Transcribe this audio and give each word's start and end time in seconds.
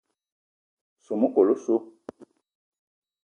Soo 1.05 1.17
mekol 1.23 1.47
osso. 1.53 1.75